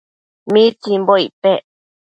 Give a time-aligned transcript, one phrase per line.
[0.53, 1.63] ¿mitsimbo icpec